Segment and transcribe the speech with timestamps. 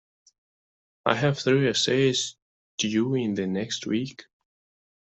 [1.05, 2.35] I have three essays
[2.79, 4.25] due in the next week.